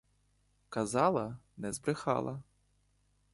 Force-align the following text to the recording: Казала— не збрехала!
Казала— 0.69 1.37
не 1.57 1.73
збрехала! 1.73 2.43